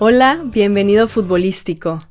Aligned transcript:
Hola, 0.00 0.40
bienvenido 0.44 1.06
a 1.06 1.08
Futbolístico. 1.08 2.04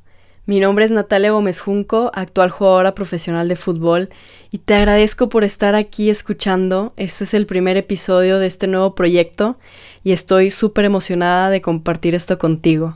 Mi 0.44 0.60
nombre 0.60 0.84
es 0.84 0.90
Natalia 0.90 1.30
Gómez 1.30 1.58
Junco, 1.58 2.10
actual 2.12 2.50
jugadora 2.50 2.94
profesional 2.94 3.48
de 3.48 3.56
fútbol, 3.56 4.10
y 4.50 4.58
te 4.58 4.74
agradezco 4.74 5.30
por 5.30 5.42
estar 5.42 5.74
aquí 5.74 6.10
escuchando. 6.10 6.92
Este 6.98 7.24
es 7.24 7.32
el 7.32 7.46
primer 7.46 7.78
episodio 7.78 8.38
de 8.38 8.46
este 8.46 8.66
nuevo 8.66 8.94
proyecto 8.94 9.56
y 10.04 10.12
estoy 10.12 10.50
súper 10.50 10.84
emocionada 10.84 11.48
de 11.48 11.62
compartir 11.62 12.14
esto 12.14 12.36
contigo. 12.36 12.94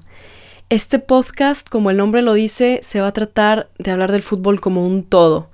Este 0.68 0.98
podcast, 0.98 1.70
como 1.70 1.90
el 1.90 1.96
nombre 1.96 2.20
lo 2.20 2.34
dice, 2.34 2.80
se 2.82 3.00
va 3.00 3.06
a 3.06 3.12
tratar 3.14 3.70
de 3.78 3.92
hablar 3.92 4.12
del 4.12 4.20
fútbol 4.20 4.60
como 4.60 4.86
un 4.86 5.04
todo, 5.04 5.48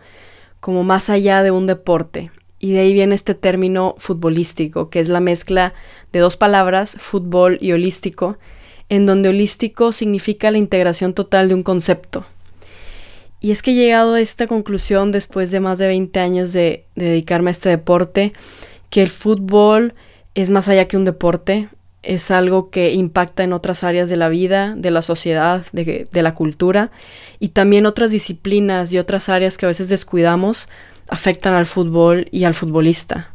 como 0.59 0.83
más 0.83 1.11
allá 1.11 1.45
de 1.45 1.53
un 1.53 1.69
deporte. 1.69 2.33
Y 2.59 2.73
de 2.73 2.81
ahí 2.81 2.93
viene 2.93 3.15
este 3.15 3.37
término 3.37 3.95
futbolístico, 3.99 4.91
que 4.91 4.99
es 4.99 5.09
la 5.09 5.21
mezcla 5.21 5.75
de 6.11 6.19
dos 6.19 6.37
palabras, 6.37 6.97
fútbol 6.99 7.57
y 7.61 7.71
holístico, 7.71 8.37
en 8.89 9.07
donde 9.07 9.29
holístico 9.29 9.93
significa 9.93 10.51
la 10.51 10.59
integración 10.59 11.15
total 11.15 11.49
de 11.49 11.55
un 11.55 11.63
concepto. 11.63 12.25
Y 13.41 13.53
es 13.53 13.63
que 13.63 13.71
he 13.71 13.75
llegado 13.75 14.15
a 14.15 14.21
esta 14.21 14.47
conclusión 14.47 15.13
después 15.13 15.51
de 15.51 15.61
más 15.61 15.79
de 15.79 15.87
20 15.87 16.19
años 16.19 16.53
de, 16.53 16.85
dedicarme 16.97 17.51
a 17.51 17.53
este 17.53 17.69
deporte, 17.69 18.33
que 18.91 19.03
el 19.03 19.11
fútbol 19.11 19.95
es 20.35 20.51
más 20.51 20.69
allá 20.69 20.89
que 20.89 20.97
un 20.97 21.05
deporte, 21.05 21.69
es 22.03 22.31
algo 22.31 22.71
que 22.71 22.93
impacta 22.93 23.45
en 23.45 23.53
otras 23.53 23.85
áreas 23.85 24.09
de 24.09 24.17
la 24.17 24.29
vida, 24.29 24.75
de 24.77 24.91
la 24.91 25.03
sociedad, 25.03 25.67
de, 25.73 26.09
de, 26.11 26.23
la 26.23 26.35
cultura 26.35 26.91
y 27.39 27.49
también 27.49 27.87
otras 27.87 28.11
disciplinas 28.11 28.93
y 28.93 28.99
otras 28.99 29.29
áreas 29.29 29.59
que 29.59 29.67
a 29.67 29.69
veces 29.69 29.89
descuidamos 29.89 30.69
afectan 31.09 31.55
al 31.55 31.67
fútbol 31.67 32.29
y 32.31 32.45
al 32.45 32.55
futbolista. 32.55 33.35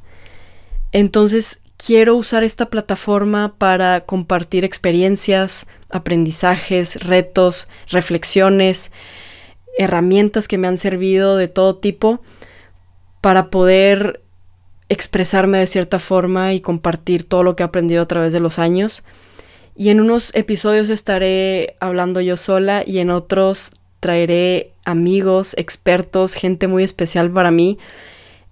Entonces, 0.91 1.59
quiero 1.77 2.15
usar 2.15 2.43
esta 2.43 2.69
plataforma 2.69 3.55
para 3.57 4.01
compartir 4.01 4.65
experiencias, 4.65 5.65
aprendizajes, 5.89 7.03
retos, 7.03 7.67
reflexiones, 7.89 8.91
herramientas 9.77 10.47
que 10.47 10.57
me 10.57 10.67
han 10.67 10.77
servido 10.77 11.37
de 11.37 11.47
todo 11.47 11.77
tipo 11.77 12.21
para 13.21 13.49
poder 13.49 14.21
expresarme 14.89 15.59
de 15.59 15.67
cierta 15.67 15.99
forma 15.99 16.53
y 16.53 16.61
compartir 16.61 17.23
todo 17.23 17.43
lo 17.43 17.55
que 17.55 17.63
he 17.63 17.65
aprendido 17.65 18.03
a 18.03 18.07
través 18.07 18.33
de 18.33 18.39
los 18.39 18.59
años. 18.59 19.03
Y 19.75 19.89
en 19.89 19.99
unos 19.99 20.35
episodios 20.35 20.89
estaré 20.89 21.75
hablando 21.79 22.21
yo 22.21 22.37
sola 22.37 22.83
y 22.85 22.99
en 22.99 23.09
otros 23.09 23.71
traeré 23.99 24.73
amigos, 24.85 25.55
expertos, 25.57 26.35
gente 26.35 26.67
muy 26.67 26.83
especial 26.83 27.31
para 27.31 27.49
mí 27.49 27.79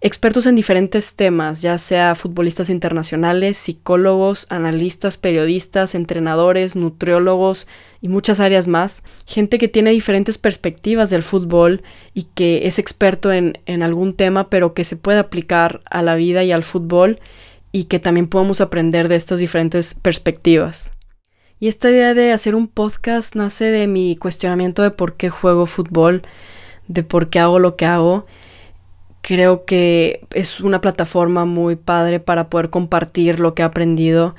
expertos 0.02 0.48
en 0.48 0.56
diferentes 0.56 1.14
temas, 1.14 1.62
ya 1.62 1.78
sea 1.78 2.16
futbolistas 2.16 2.72
internacionales, 2.72 3.58
psicólogos, 3.58 4.48
analistas, 4.50 5.18
periodistas, 5.18 5.94
entrenadores, 5.94 6.76
nutriólogos 6.76 7.68
y 8.02 8.08
muchas 8.08 8.40
áreas 8.40 8.68
más, 8.68 9.04
gente 9.28 9.60
que 9.60 9.68
tiene 9.68 9.92
diferentes 9.92 10.40
perspectivas 10.40 11.12
del 11.12 11.22
fútbol 11.22 11.84
y 12.16 12.24
que 12.34 12.68
es 12.68 12.80
experto 12.80 13.32
en, 13.32 13.60
en 13.68 13.84
algún 13.84 14.16
tema, 14.16 14.50
pero 14.50 14.74
que 14.74 14.86
se 14.86 14.96
puede 14.96 15.20
aplicar 15.20 15.82
a 15.90 16.02
la 16.02 16.16
vida 16.16 16.44
y 16.44 16.52
al 16.52 16.64
fútbol 16.64 17.20
y 17.72 17.84
que 17.84 18.00
también 18.00 18.28
podemos 18.28 18.60
aprender 18.60 19.08
de 19.08 19.18
estas 19.18 19.38
diferentes 19.40 19.94
perspectivas. 19.94 20.94
Y 21.60 21.68
esta 21.68 21.92
idea 21.92 22.16
de 22.16 22.32
hacer 22.32 22.56
un 22.56 22.68
podcast 22.68 23.36
nace 23.36 23.66
de 23.66 23.86
mi 23.86 24.16
cuestionamiento 24.16 24.82
de 24.82 24.90
por 24.90 25.16
qué 25.16 25.30
juego 25.30 25.68
fútbol, 25.68 26.24
de 26.88 27.04
por 27.04 27.30
qué 27.30 27.38
hago 27.38 27.60
lo 27.60 27.76
que 27.76 27.86
hago 27.86 28.26
Creo 29.22 29.66
que 29.66 30.26
es 30.32 30.60
una 30.60 30.82
plataforma 30.82 31.46
muy 31.46 31.76
padre 31.76 32.20
para 32.20 32.50
poder 32.50 32.70
compartir 32.70 33.40
lo 33.40 33.54
que 33.54 33.62
he 33.62 33.66
aprendido, 33.66 34.36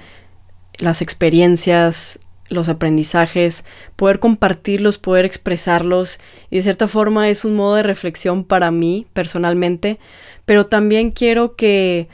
las 0.79 1.03
experiencias, 1.03 2.19
los 2.53 2.69
aprendizajes, 2.69 3.65
poder 3.97 4.19
compartirlos, 4.19 4.98
poder 4.98 5.25
expresarlos 5.25 6.19
y 6.51 6.57
de 6.57 6.63
cierta 6.63 6.89
forma 6.89 7.29
es 7.29 7.45
un 7.45 7.57
modo 7.57 7.77
de 7.77 7.83
reflexión 7.83 8.45
para 8.45 8.71
mí 8.71 9.07
personalmente, 9.13 9.98
pero 10.45 10.67
también 10.67 11.11
quiero 11.11 11.57
que, 11.57 12.09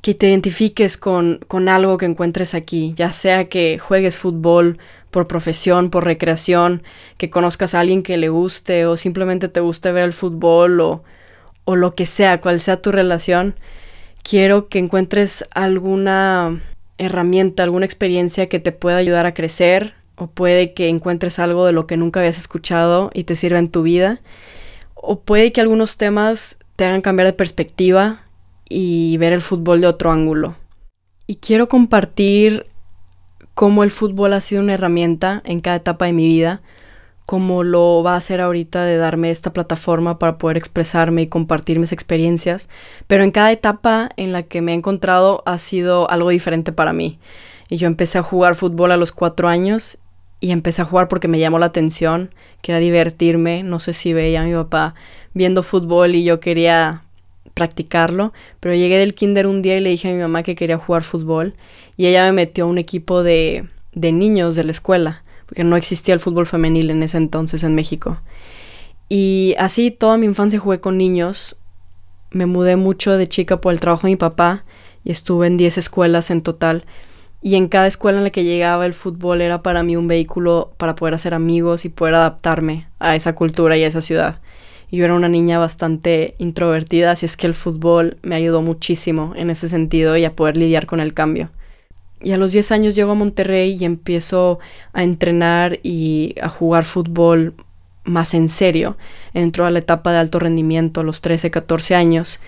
que 0.00 0.14
te 0.14 0.28
identifiques 0.28 0.96
con, 0.96 1.40
con 1.48 1.68
algo 1.68 1.98
que 1.98 2.06
encuentres 2.06 2.54
aquí, 2.54 2.92
ya 2.96 3.12
sea 3.12 3.48
que 3.48 3.78
juegues 3.78 4.18
fútbol 4.18 4.78
por 5.10 5.28
profesión, 5.28 5.90
por 5.90 6.04
recreación, 6.04 6.82
que 7.18 7.30
conozcas 7.30 7.74
a 7.74 7.80
alguien 7.80 8.02
que 8.02 8.16
le 8.16 8.28
guste 8.28 8.86
o 8.86 8.96
simplemente 8.96 9.48
te 9.48 9.60
guste 9.60 9.92
ver 9.92 10.04
el 10.04 10.12
fútbol 10.12 10.80
o 10.80 11.04
o 11.64 11.76
lo 11.76 11.94
que 11.94 12.06
sea, 12.06 12.40
cual 12.40 12.60
sea 12.60 12.82
tu 12.82 12.92
relación, 12.92 13.54
quiero 14.22 14.68
que 14.68 14.78
encuentres 14.78 15.44
alguna 15.54 16.60
herramienta, 16.98 17.62
alguna 17.62 17.86
experiencia 17.86 18.48
que 18.48 18.60
te 18.60 18.72
pueda 18.72 18.96
ayudar 18.96 19.26
a 19.26 19.34
crecer 19.34 19.94
o 20.16 20.28
puede 20.28 20.74
que 20.74 20.88
encuentres 20.88 21.38
algo 21.38 21.66
de 21.66 21.72
lo 21.72 21.86
que 21.86 21.96
nunca 21.96 22.20
habías 22.20 22.36
escuchado 22.36 23.10
y 23.14 23.24
te 23.24 23.36
sirva 23.36 23.58
en 23.58 23.70
tu 23.70 23.82
vida 23.82 24.20
o 24.94 25.20
puede 25.20 25.52
que 25.52 25.60
algunos 25.60 25.96
temas 25.96 26.58
te 26.76 26.84
hagan 26.84 27.02
cambiar 27.02 27.26
de 27.26 27.32
perspectiva 27.34 28.22
y 28.68 29.16
ver 29.18 29.32
el 29.32 29.42
fútbol 29.42 29.80
de 29.80 29.86
otro 29.86 30.10
ángulo. 30.10 30.56
Y 31.26 31.36
quiero 31.36 31.68
compartir 31.68 32.66
cómo 33.54 33.84
el 33.84 33.90
fútbol 33.90 34.32
ha 34.32 34.40
sido 34.40 34.62
una 34.62 34.74
herramienta 34.74 35.42
en 35.44 35.60
cada 35.60 35.76
etapa 35.76 36.06
de 36.06 36.14
mi 36.14 36.26
vida, 36.26 36.62
como 37.26 37.64
lo 37.64 38.02
va 38.02 38.14
a 38.14 38.18
hacer 38.18 38.40
ahorita 38.40 38.84
de 38.84 38.96
darme 38.96 39.30
esta 39.30 39.52
plataforma 39.52 40.18
para 40.18 40.36
poder 40.36 40.56
expresarme 40.56 41.22
y 41.22 41.26
compartir 41.26 41.78
mis 41.78 41.92
experiencias, 41.92 42.68
pero 43.06 43.24
en 43.24 43.30
cada 43.30 43.52
etapa 43.52 44.10
en 44.16 44.32
la 44.32 44.42
que 44.42 44.60
me 44.60 44.72
he 44.72 44.74
encontrado 44.74 45.42
ha 45.46 45.58
sido 45.58 46.10
algo 46.10 46.30
diferente 46.30 46.72
para 46.72 46.92
mí. 46.92 47.18
Y 47.70 47.78
yo 47.78 47.86
empecé 47.86 48.18
a 48.18 48.22
jugar 48.22 48.56
fútbol 48.56 48.92
a 48.92 48.98
los 48.98 49.12
cuatro 49.12 49.48
años 49.48 49.98
y 50.40 50.50
empecé 50.50 50.82
a 50.82 50.84
jugar 50.84 51.08
porque 51.08 51.28
me 51.28 51.38
llamó 51.38 51.58
la 51.58 51.66
atención, 51.66 52.30
quería 52.60 52.80
divertirme, 52.80 53.62
no 53.62 53.80
sé 53.80 53.94
si 53.94 54.12
veía 54.12 54.42
a 54.42 54.44
mi 54.44 54.52
papá 54.52 54.94
viendo 55.32 55.62
fútbol 55.62 56.14
y 56.14 56.24
yo 56.24 56.40
quería 56.40 57.04
practicarlo, 57.54 58.34
pero 58.60 58.74
llegué 58.74 58.98
del 58.98 59.14
kinder 59.14 59.46
un 59.46 59.62
día 59.62 59.78
y 59.78 59.80
le 59.80 59.90
dije 59.90 60.10
a 60.10 60.12
mi 60.12 60.20
mamá 60.20 60.42
que 60.42 60.54
quería 60.54 60.76
jugar 60.76 61.04
fútbol 61.04 61.54
y 61.96 62.06
ella 62.06 62.26
me 62.26 62.32
metió 62.32 62.64
a 62.64 62.68
un 62.68 62.76
equipo 62.76 63.22
de, 63.22 63.66
de 63.94 64.12
niños 64.12 64.56
de 64.56 64.64
la 64.64 64.72
escuela 64.72 65.23
porque 65.46 65.64
no 65.64 65.76
existía 65.76 66.14
el 66.14 66.20
fútbol 66.20 66.46
femenil 66.46 66.90
en 66.90 67.02
ese 67.02 67.16
entonces 67.16 67.62
en 67.64 67.74
México. 67.74 68.20
Y 69.08 69.54
así 69.58 69.90
toda 69.90 70.16
mi 70.16 70.26
infancia 70.26 70.58
jugué 70.58 70.80
con 70.80 70.98
niños. 70.98 71.56
Me 72.30 72.46
mudé 72.46 72.76
mucho 72.76 73.16
de 73.16 73.28
chica 73.28 73.60
por 73.60 73.72
el 73.72 73.80
trabajo 73.80 74.06
de 74.06 74.12
mi 74.12 74.16
papá 74.16 74.64
y 75.04 75.10
estuve 75.10 75.46
en 75.46 75.56
10 75.56 75.78
escuelas 75.78 76.30
en 76.30 76.42
total. 76.42 76.84
Y 77.42 77.56
en 77.56 77.68
cada 77.68 77.86
escuela 77.86 78.18
en 78.18 78.24
la 78.24 78.30
que 78.30 78.44
llegaba 78.44 78.86
el 78.86 78.94
fútbol 78.94 79.42
era 79.42 79.62
para 79.62 79.82
mí 79.82 79.96
un 79.96 80.08
vehículo 80.08 80.72
para 80.78 80.94
poder 80.94 81.14
hacer 81.14 81.34
amigos 81.34 81.84
y 81.84 81.90
poder 81.90 82.14
adaptarme 82.14 82.88
a 82.98 83.16
esa 83.16 83.34
cultura 83.34 83.76
y 83.76 83.84
a 83.84 83.86
esa 83.86 84.00
ciudad. 84.00 84.40
Yo 84.90 85.04
era 85.04 85.14
una 85.14 85.28
niña 85.28 85.58
bastante 85.58 86.36
introvertida, 86.38 87.10
así 87.10 87.26
es 87.26 87.36
que 87.36 87.46
el 87.46 87.54
fútbol 87.54 88.16
me 88.22 88.36
ayudó 88.36 88.62
muchísimo 88.62 89.34
en 89.36 89.50
ese 89.50 89.68
sentido 89.68 90.16
y 90.16 90.24
a 90.24 90.36
poder 90.36 90.56
lidiar 90.56 90.86
con 90.86 91.00
el 91.00 91.12
cambio. 91.12 91.50
Y 92.24 92.32
a 92.32 92.38
los 92.38 92.52
10 92.52 92.72
años 92.72 92.94
llego 92.94 93.12
a 93.12 93.14
Monterrey 93.14 93.76
y 93.78 93.84
empiezo 93.84 94.58
a 94.94 95.02
entrenar 95.02 95.78
y 95.82 96.34
a 96.40 96.48
jugar 96.48 96.86
fútbol 96.86 97.54
más 98.04 98.32
en 98.32 98.48
serio. 98.48 98.96
Entro 99.34 99.66
a 99.66 99.70
la 99.70 99.80
etapa 99.80 100.10
de 100.10 100.18
alto 100.18 100.38
rendimiento 100.38 101.02
a 101.02 101.04
los 101.04 101.20
13, 101.20 101.50
14 101.50 101.94
años. 101.94 102.40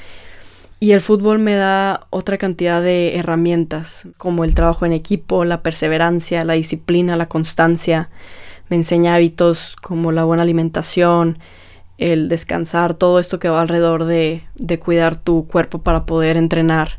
Y 0.81 0.92
el 0.92 1.03
fútbol 1.03 1.38
me 1.38 1.56
da 1.56 2.06
otra 2.09 2.38
cantidad 2.38 2.82
de 2.82 3.16
herramientas, 3.16 4.09
como 4.16 4.44
el 4.44 4.54
trabajo 4.54 4.87
en 4.87 4.94
equipo, 4.94 5.44
la 5.44 5.62
perseverancia, 5.62 6.44
la 6.47 6.54
disciplina, 6.54 7.16
la 7.16 7.28
constancia. 7.28 8.08
Me 8.70 8.76
enseña 8.76 9.14
hábitos 9.14 9.76
como 9.76 10.10
la 10.10 10.25
buena 10.25 10.43
alimentación, 10.43 11.38
el 11.98 12.28
descansar, 12.28 12.94
todo 12.94 13.20
esto 13.20 13.38
que 13.38 13.50
va 13.50 13.60
alrededor 13.60 14.04
de, 14.04 14.43
de 14.54 14.78
cuidar 14.78 15.16
tu 15.16 15.47
cuerpo 15.47 15.81
para 15.82 16.06
poder 16.06 16.38
entrenar. 16.38 16.99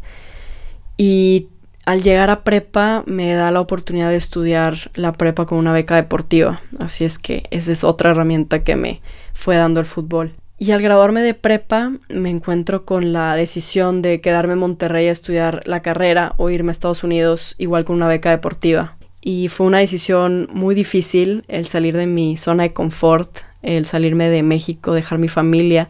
Y 0.96 1.50
al 1.88 2.04
llegar 2.04 2.30
a 2.30 2.44
prepa 2.44 3.04
me 3.06 3.34
da 3.34 3.50
la 3.50 3.62
oportunidad 3.62 4.10
de 4.10 4.18
estudiar 4.18 4.92
la 4.94 5.14
prepa 5.14 5.46
con 5.46 5.58
una 5.58 5.72
beca 5.72 5.96
deportiva. 5.96 6.62
Así 6.80 7.06
es 7.06 7.18
que 7.18 7.44
esa 7.50 7.72
es 7.72 7.86
otra 7.86 8.12
herramienta 8.12 8.62
que 8.66 8.76
me 8.76 9.02
fue 9.34 9.56
dando 9.56 9.80
el 9.80 9.86
fútbol. 9.86 10.34
Y 10.60 10.72
al 10.72 10.82
graduarme 10.82 11.22
de 11.22 11.34
prepa 11.34 11.94
me 12.10 12.30
encuentro 12.30 12.84
con 12.84 13.14
la 13.14 13.38
decisión 13.38 14.02
de 14.02 14.20
quedarme 14.20 14.54
en 14.54 14.60
Monterrey 14.60 15.08
a 15.08 15.14
estudiar 15.14 15.62
la 15.66 15.82
carrera 15.82 16.34
o 16.36 16.50
irme 16.50 16.72
a 16.72 16.74
Estados 16.74 17.06
Unidos 17.06 17.56
igual 17.58 17.86
con 17.86 17.96
una 17.96 18.10
beca 18.10 18.32
deportiva. 18.32 18.98
Y 19.22 19.48
fue 19.48 19.66
una 19.66 19.80
decisión 19.80 20.50
muy 20.52 20.76
difícil 20.76 21.46
el 21.48 21.68
salir 21.68 21.96
de 21.96 22.06
mi 22.06 22.36
zona 22.36 22.64
de 22.64 22.74
confort, 22.74 23.32
el 23.62 23.86
salirme 23.86 24.28
de 24.28 24.44
México, 24.44 24.94
dejar 24.94 25.20
mi 25.20 25.30
familia 25.30 25.90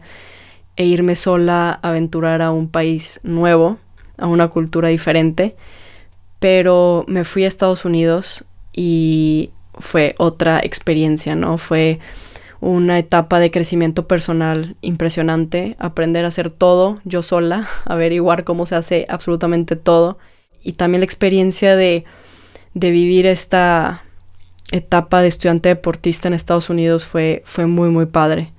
e 0.76 0.84
irme 0.84 1.16
sola 1.16 1.80
a 1.82 1.88
aventurar 1.88 2.40
a 2.40 2.52
un 2.52 2.68
país 2.68 3.18
nuevo, 3.24 3.78
a 4.16 4.28
una 4.28 4.46
cultura 4.46 4.90
diferente 4.90 5.56
pero 6.38 7.04
me 7.08 7.24
fui 7.24 7.44
a 7.44 7.48
Estados 7.48 7.84
Unidos 7.84 8.44
y 8.72 9.50
fue 9.74 10.14
otra 10.18 10.60
experiencia, 10.60 11.34
¿no? 11.34 11.58
Fue 11.58 11.98
una 12.60 12.98
etapa 12.98 13.38
de 13.38 13.50
crecimiento 13.50 14.06
personal 14.08 14.76
impresionante, 14.80 15.76
aprender 15.78 16.24
a 16.24 16.28
hacer 16.28 16.50
todo 16.50 16.96
yo 17.04 17.22
sola, 17.22 17.68
averiguar 17.84 18.44
cómo 18.44 18.66
se 18.66 18.74
hace 18.74 19.06
absolutamente 19.08 19.76
todo 19.76 20.18
y 20.62 20.72
también 20.72 21.00
la 21.00 21.06
experiencia 21.06 21.76
de, 21.76 22.04
de 22.74 22.90
vivir 22.90 23.26
esta 23.26 24.02
etapa 24.70 25.22
de 25.22 25.28
estudiante 25.28 25.68
deportista 25.68 26.28
en 26.28 26.34
Estados 26.34 26.68
Unidos 26.68 27.06
fue, 27.06 27.42
fue 27.44 27.66
muy, 27.66 27.88
muy 27.90 28.06
padre. 28.06 28.52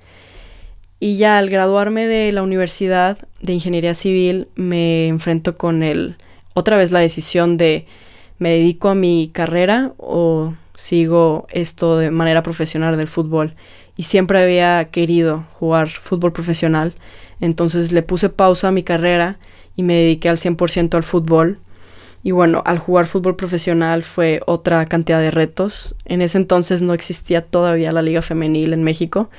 Y 0.98 1.16
ya 1.16 1.38
al 1.38 1.48
graduarme 1.48 2.06
de 2.06 2.30
la 2.32 2.42
Universidad 2.42 3.18
de 3.40 3.54
Ingeniería 3.54 3.94
Civil 3.94 4.48
me 4.54 5.08
enfrento 5.08 5.56
con 5.56 5.82
el, 5.82 6.16
otra 6.54 6.76
vez 6.76 6.92
la 6.92 7.00
decisión 7.00 7.56
de 7.56 7.86
me 8.38 8.50
dedico 8.50 8.88
a 8.88 8.94
mi 8.94 9.30
carrera 9.32 9.92
o 9.98 10.54
sigo 10.74 11.46
esto 11.50 11.98
de 11.98 12.10
manera 12.10 12.42
profesional 12.42 12.96
del 12.96 13.08
fútbol. 13.08 13.54
Y 13.96 14.04
siempre 14.04 14.40
había 14.40 14.88
querido 14.90 15.44
jugar 15.52 15.90
fútbol 15.90 16.32
profesional. 16.32 16.94
Entonces 17.40 17.92
le 17.92 18.02
puse 18.02 18.30
pausa 18.30 18.68
a 18.68 18.72
mi 18.72 18.82
carrera 18.82 19.38
y 19.76 19.82
me 19.82 19.94
dediqué 19.94 20.30
al 20.30 20.38
100% 20.38 20.94
al 20.94 21.02
fútbol. 21.02 21.58
Y 22.22 22.32
bueno, 22.32 22.62
al 22.66 22.78
jugar 22.78 23.06
fútbol 23.06 23.36
profesional 23.36 24.02
fue 24.02 24.40
otra 24.46 24.86
cantidad 24.86 25.20
de 25.20 25.30
retos. 25.30 25.96
En 26.06 26.22
ese 26.22 26.38
entonces 26.38 26.80
no 26.82 26.94
existía 26.94 27.42
todavía 27.42 27.92
la 27.92 28.02
liga 28.02 28.22
femenil 28.22 28.72
en 28.72 28.82
México. 28.82 29.30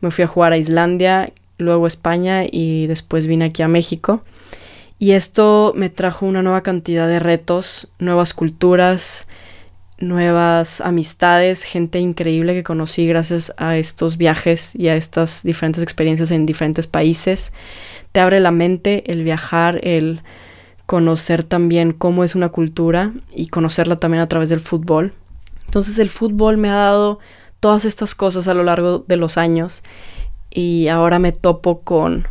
Me 0.00 0.10
fui 0.10 0.24
a 0.24 0.28
jugar 0.28 0.52
a 0.52 0.58
Islandia, 0.58 1.32
luego 1.58 1.84
a 1.84 1.88
España 1.88 2.44
y 2.50 2.86
después 2.86 3.26
vine 3.26 3.46
aquí 3.46 3.62
a 3.62 3.68
México. 3.68 4.22
Y 4.98 5.12
esto 5.12 5.72
me 5.76 5.90
trajo 5.90 6.24
una 6.26 6.42
nueva 6.42 6.62
cantidad 6.62 7.06
de 7.06 7.18
retos, 7.18 7.88
nuevas 7.98 8.32
culturas, 8.32 9.26
nuevas 9.98 10.80
amistades, 10.80 11.64
gente 11.64 11.98
increíble 11.98 12.54
que 12.54 12.62
conocí 12.62 13.06
gracias 13.06 13.52
a 13.56 13.76
estos 13.76 14.16
viajes 14.16 14.74
y 14.74 14.88
a 14.88 14.96
estas 14.96 15.42
diferentes 15.42 15.82
experiencias 15.82 16.30
en 16.30 16.46
diferentes 16.46 16.86
países. 16.86 17.52
Te 18.12 18.20
abre 18.20 18.40
la 18.40 18.50
mente 18.50 19.10
el 19.10 19.22
viajar, 19.22 19.80
el 19.82 20.22
conocer 20.86 21.42
también 21.44 21.92
cómo 21.92 22.24
es 22.24 22.34
una 22.34 22.50
cultura 22.50 23.12
y 23.34 23.48
conocerla 23.48 23.96
también 23.96 24.22
a 24.22 24.28
través 24.28 24.48
del 24.48 24.60
fútbol. 24.60 25.12
Entonces 25.66 25.98
el 25.98 26.10
fútbol 26.10 26.56
me 26.56 26.70
ha 26.70 26.74
dado 26.74 27.18
todas 27.60 27.84
estas 27.84 28.14
cosas 28.14 28.48
a 28.48 28.54
lo 28.54 28.62
largo 28.62 29.04
de 29.06 29.16
los 29.16 29.36
años 29.36 29.82
y 30.50 30.88
ahora 30.88 31.18
me 31.18 31.32
topo 31.32 31.80
con, 31.80 32.28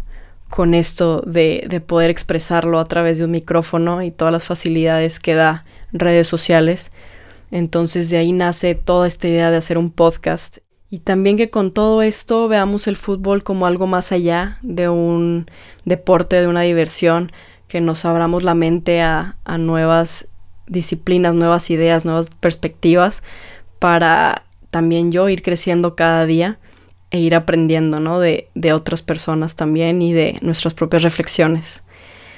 con 0.50 0.74
esto 0.74 1.22
de, 1.26 1.66
de 1.70 1.82
poder 1.82 2.10
expresarlo 2.10 2.80
a 2.80 2.86
través 2.86 3.18
de 3.18 3.26
un 3.26 3.32
micrófono 3.32 4.02
y 4.02 4.12
todas 4.12 4.32
las 4.32 4.46
facilidades 4.46 5.20
que 5.20 5.36
da 5.36 5.66
redes 5.92 6.28
sociales. 6.28 6.92
Entonces 7.52 8.10
de 8.10 8.18
ahí 8.18 8.32
nace 8.32 8.76
toda 8.76 9.08
esta 9.08 9.28
idea 9.28 9.52
de 9.52 9.58
hacer 9.58 9.78
un 9.78 9.92
podcast 9.92 10.58
y 10.90 11.00
también 11.00 11.36
que 11.36 11.50
con 11.50 11.72
todo 11.72 12.02
esto 12.02 12.48
veamos 12.48 12.88
el 12.88 12.96
fútbol 12.96 13.44
como 13.44 13.66
algo 13.66 13.88
más 13.88 14.12
allá 14.12 14.60
de 14.62 14.88
un 14.88 15.50
deporte, 15.84 16.40
de 16.40 16.48
una 16.48 16.62
diversión, 16.62 17.32
que 17.68 17.82
nos 17.82 18.06
abramos 18.06 18.44
la 18.44 18.54
mente 18.54 19.02
a, 19.02 19.36
nuevas 19.60 20.30
disciplinas, 20.68 21.34
nuevas 21.36 21.70
ideas, 21.70 22.06
nuevas 22.06 22.30
perspectivas 22.40 23.24
para 23.80 24.46
también 24.70 25.12
yo 25.12 25.28
ir 25.28 25.42
creciendo 25.42 25.96
cada 25.96 26.26
día 26.26 26.60
e 27.16 27.20
ir 27.20 27.36
aprendiendo, 27.36 28.00
¿no? 28.00 28.20
De, 28.20 28.50
otras 28.74 29.02
personas 29.02 29.56
también 29.56 30.02
y 30.02 30.14
de 30.14 30.38
nuestras 30.42 30.74
propias 30.74 31.04
reflexiones. 31.04 31.84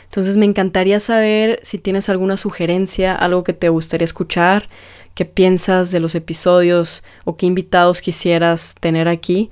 Entonces 0.06 0.38
me 0.38 0.45
encantaría 0.45 1.00
saber 1.00 1.59
si 1.63 1.79
tienes 1.79 2.09
alguna 2.09 2.38
sugerencia, 2.38 3.13
algo 3.13 3.44
que 3.44 3.53
te 3.53 3.69
gustaría 3.69 4.06
escuchar, 4.06 4.69
qué 5.15 5.25
piensas 5.25 5.91
de 5.91 6.00
los 6.00 6.15
episodios 6.15 7.03
o 7.25 7.35
qué 7.35 7.45
invitados 7.45 8.01
quisieras 8.01 8.75
tener 8.79 9.07
aquí 9.07 9.50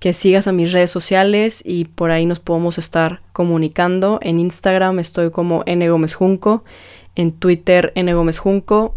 que 0.00 0.12
sigas 0.14 0.48
a 0.48 0.52
mis 0.52 0.72
redes 0.72 0.90
sociales 0.90 1.62
y 1.64 1.84
por 1.84 2.10
ahí 2.10 2.26
nos 2.26 2.40
podemos 2.40 2.78
estar 2.78 3.20
comunicando. 3.32 4.18
En 4.22 4.40
Instagram 4.40 4.98
estoy 4.98 5.30
como 5.30 5.62
ngomezjunco, 5.66 6.64
en 7.14 7.32
Twitter 7.32 7.92
ngomezjunco 7.94 8.96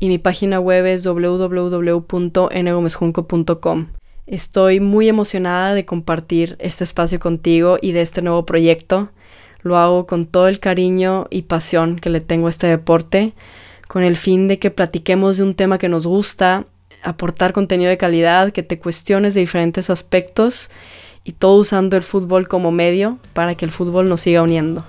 y 0.00 0.08
mi 0.08 0.18
página 0.18 0.58
web 0.58 0.86
es 0.86 1.04
www.ngomezjunco.com. 1.04 3.99
Estoy 4.30 4.78
muy 4.78 5.08
emocionada 5.08 5.74
de 5.74 5.84
compartir 5.84 6.54
este 6.60 6.84
espacio 6.84 7.18
contigo 7.18 7.78
y 7.82 7.90
de 7.90 8.02
este 8.02 8.22
nuevo 8.22 8.46
proyecto. 8.46 9.10
Lo 9.62 9.76
hago 9.76 10.06
con 10.06 10.26
todo 10.26 10.46
el 10.46 10.60
cariño 10.60 11.26
y 11.30 11.42
pasión 11.42 11.98
que 11.98 12.10
le 12.10 12.20
tengo 12.20 12.46
a 12.46 12.50
este 12.50 12.68
deporte, 12.68 13.32
con 13.88 14.04
el 14.04 14.16
fin 14.16 14.46
de 14.46 14.60
que 14.60 14.70
platiquemos 14.70 15.36
de 15.36 15.42
un 15.42 15.56
tema 15.56 15.78
que 15.78 15.88
nos 15.88 16.06
gusta 16.06 16.64
aportar 17.02 17.52
contenido 17.52 17.90
de 17.90 17.98
calidad, 17.98 18.52
que 18.52 18.62
te 18.62 18.78
cuestiones 18.78 19.34
de 19.34 19.40
diferentes 19.40 19.90
aspectos 19.90 20.70
y 21.24 21.32
todo 21.32 21.56
usando 21.56 21.96
el 21.96 22.04
fútbol 22.04 22.46
como 22.46 22.70
medio 22.70 23.18
para 23.32 23.56
que 23.56 23.64
el 23.64 23.72
fútbol 23.72 24.08
nos 24.08 24.20
siga 24.20 24.42
uniendo. 24.42 24.84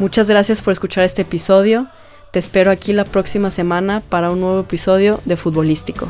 Muchas 0.00 0.28
gracias 0.28 0.62
por 0.62 0.72
escuchar 0.72 1.04
este 1.04 1.22
episodio. 1.22 1.86
Te 2.32 2.40
espero 2.40 2.72
aquí 2.72 2.92
la 2.92 3.04
próxima 3.04 3.52
semana 3.52 4.02
para 4.08 4.32
un 4.32 4.40
nuevo 4.40 4.62
episodio 4.62 5.20
de 5.26 5.36
Futbolístico. 5.36 6.08